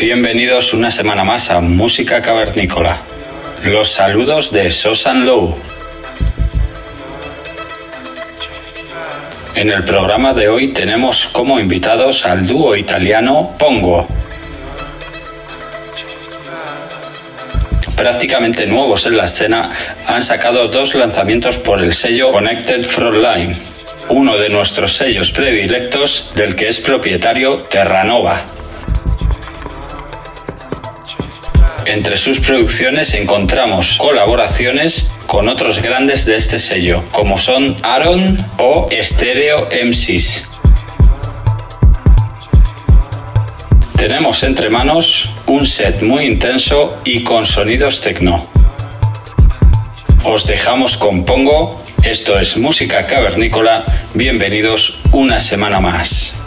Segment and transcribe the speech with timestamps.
[0.00, 3.02] Bienvenidos una semana más a Música Cavernícola.
[3.64, 5.54] Los saludos de Sosan Low.
[9.54, 14.08] En el programa de hoy tenemos como invitados al dúo italiano Pongo.
[17.94, 19.70] Prácticamente nuevos en la escena,
[20.06, 23.54] han sacado dos lanzamientos por el sello Connected Frontline,
[24.08, 28.46] uno de nuestros sellos predilectos del que es propietario Terranova.
[31.90, 38.86] Entre sus producciones encontramos colaboraciones con otros grandes de este sello, como son Aaron o
[39.02, 40.44] Stereo MCs.
[43.96, 48.46] Tenemos entre manos un set muy intenso y con sonidos techno.
[50.22, 53.84] Os dejamos con Pongo, esto es música cavernícola,
[54.14, 56.39] bienvenidos una semana más.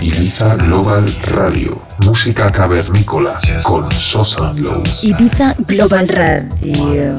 [0.00, 1.76] Ibiza Global Radio.
[2.06, 4.82] Música cavernícola con Sosa Low.
[5.02, 7.18] Ibiza Global Radio.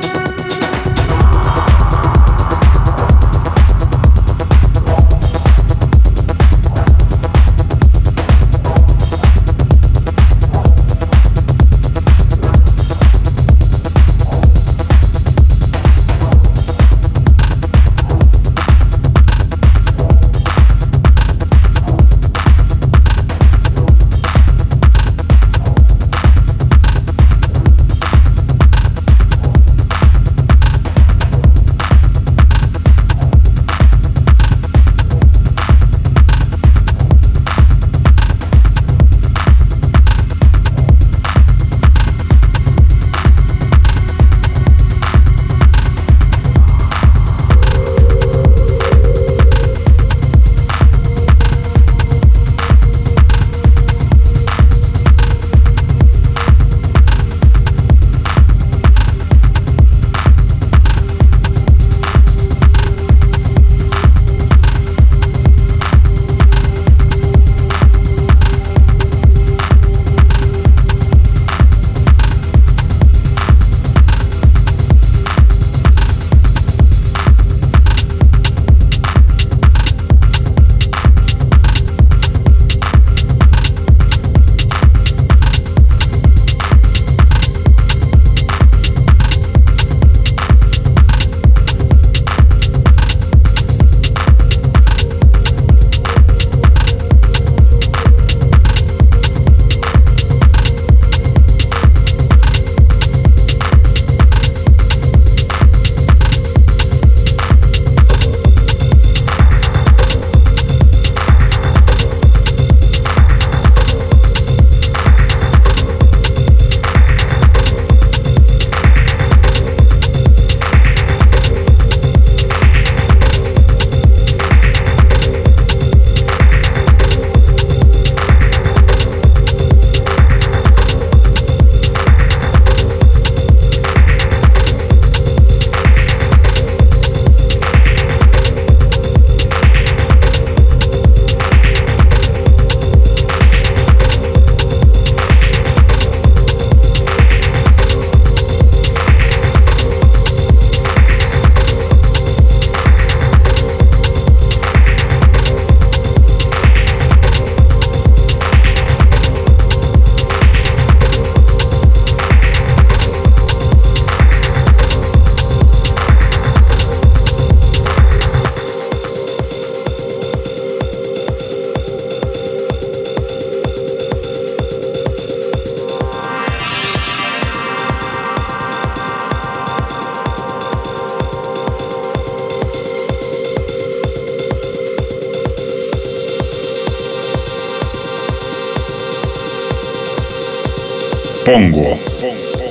[191.51, 191.93] Pongo.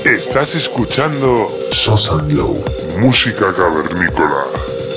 [0.07, 2.55] Estás escuchando Sosa Glow.
[3.03, 4.90] música cavernícola.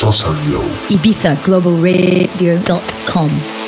[0.00, 0.32] Sosa
[0.88, 3.59] ibizaglobalradio.com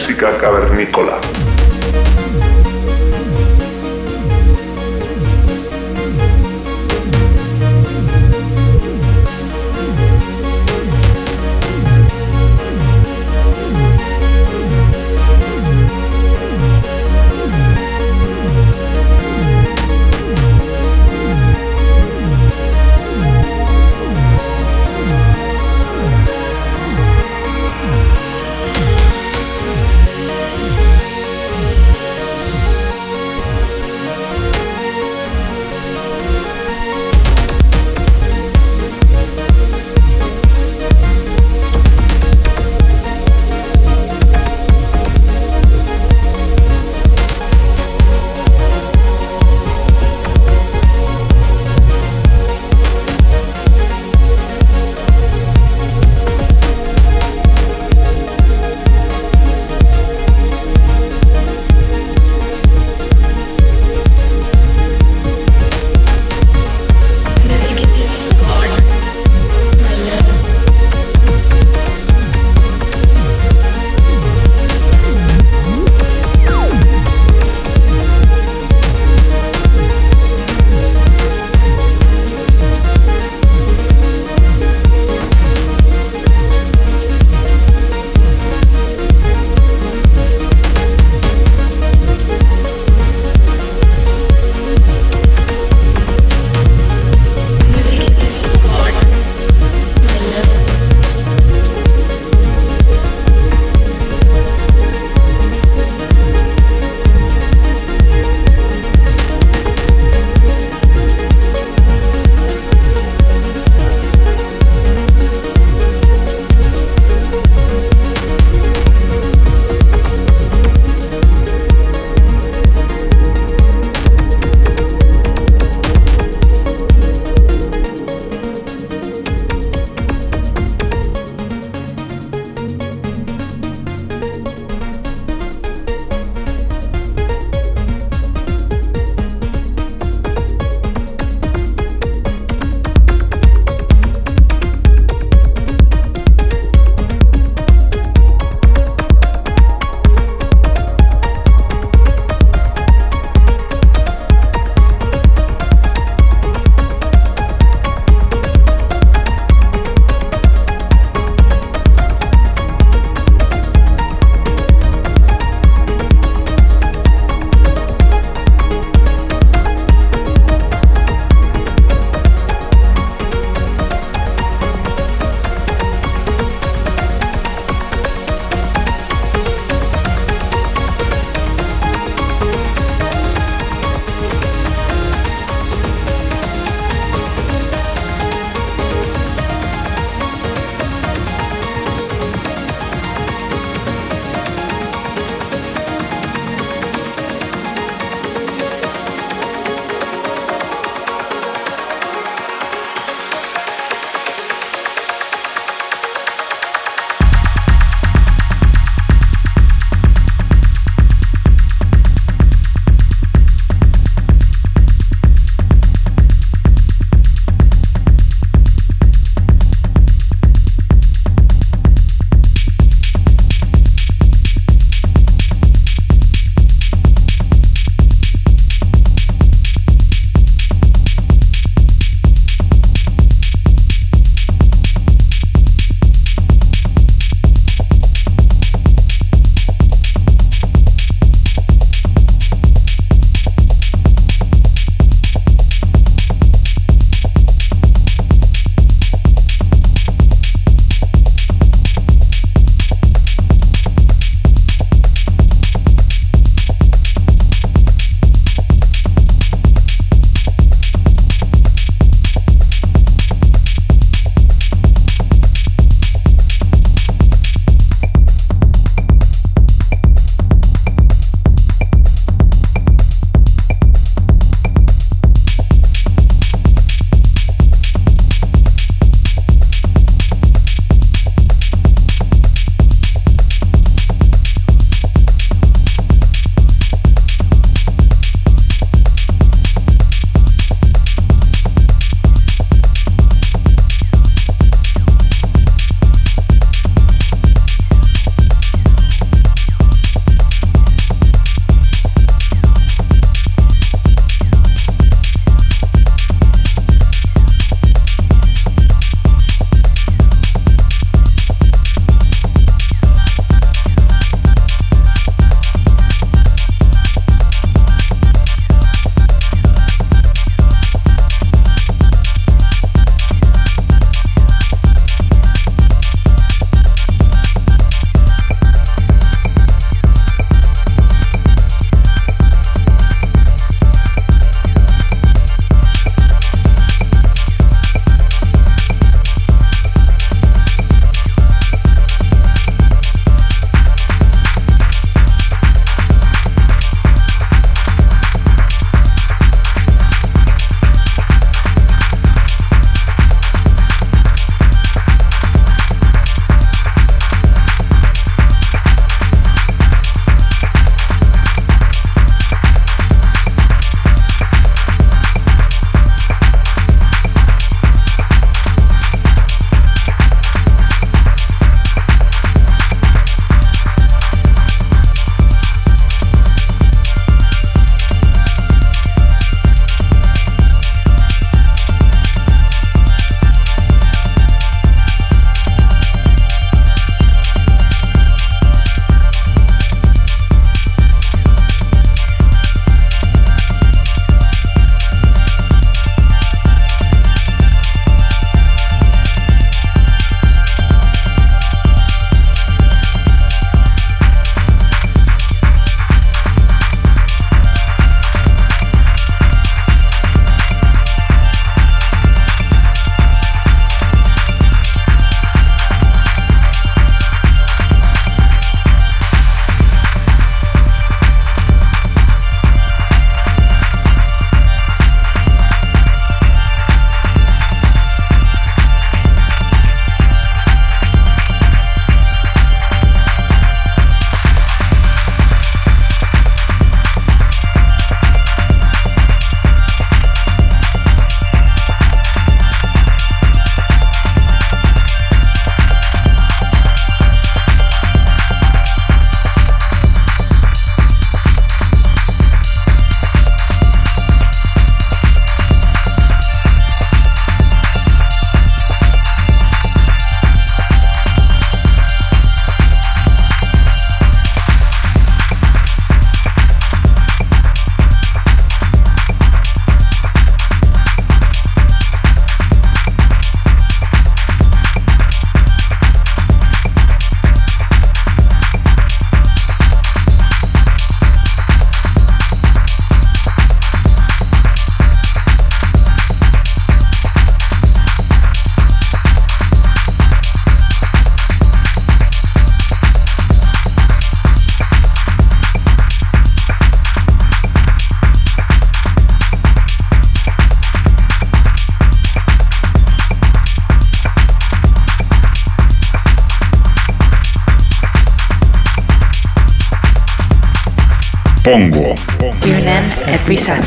[0.00, 1.49] música cavernícola.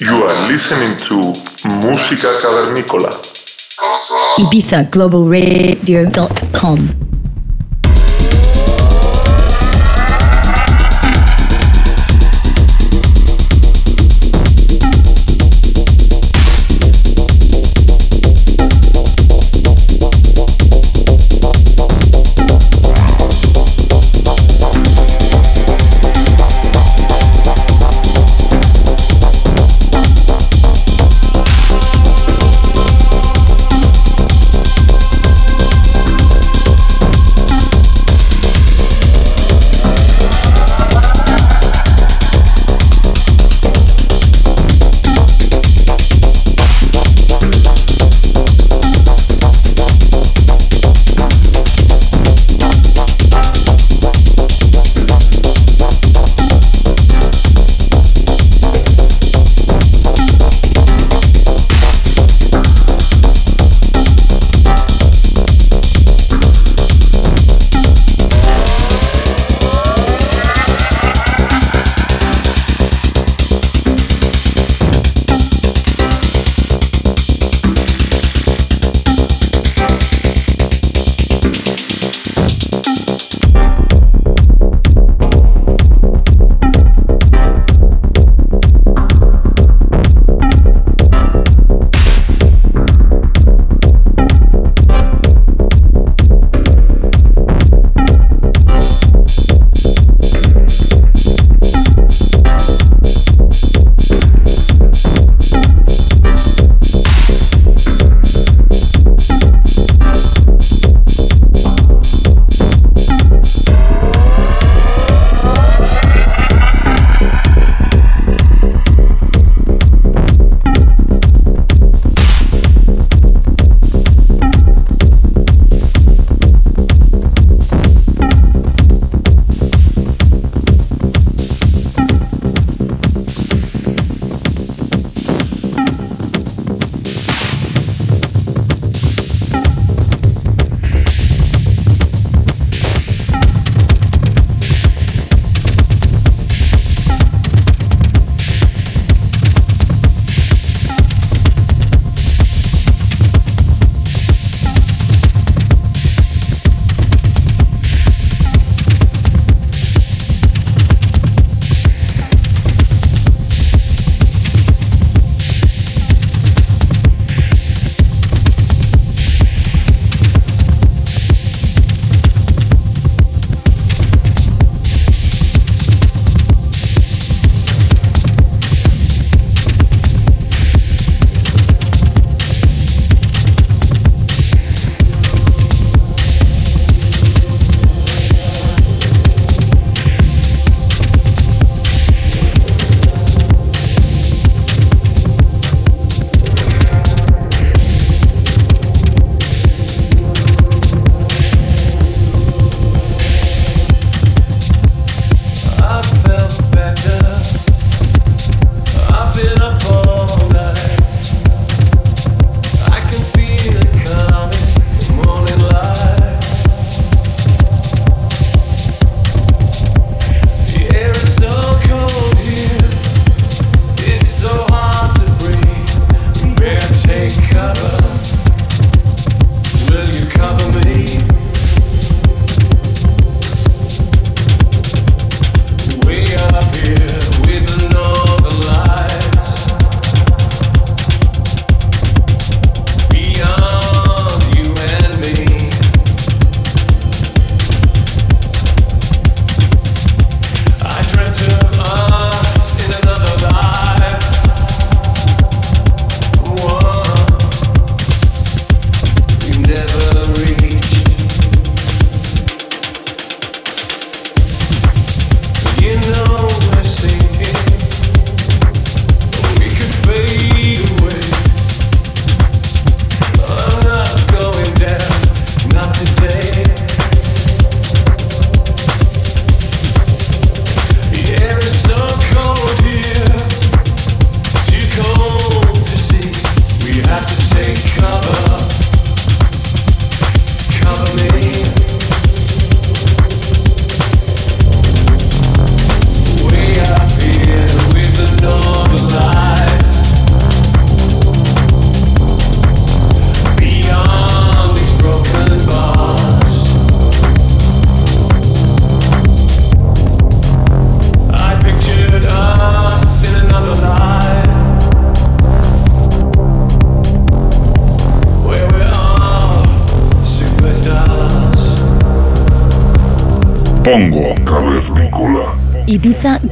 [0.00, 1.32] You are listening to
[1.68, 3.10] Música Cavernícola.
[4.38, 7.09] Ibiza Global Radio.com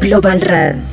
[0.09, 0.88] Global Radio.